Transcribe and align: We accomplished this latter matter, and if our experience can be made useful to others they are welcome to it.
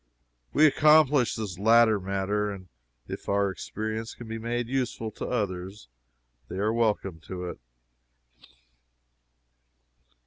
We 0.51 0.65
accomplished 0.65 1.37
this 1.37 1.59
latter 1.59 1.99
matter, 1.99 2.51
and 2.51 2.69
if 3.07 3.29
our 3.29 3.51
experience 3.51 4.15
can 4.15 4.27
be 4.27 4.39
made 4.39 4.67
useful 4.67 5.11
to 5.11 5.27
others 5.27 5.89
they 6.47 6.57
are 6.57 6.73
welcome 6.73 7.19
to 7.27 7.47
it. 7.47 7.59